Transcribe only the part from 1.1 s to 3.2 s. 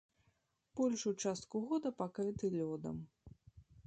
частку года пакрыты лёдам.